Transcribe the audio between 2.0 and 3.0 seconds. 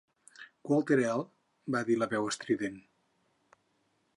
veu estrident.